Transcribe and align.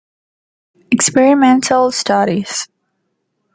Experimental 0.89 1.91
studies. 1.91 2.67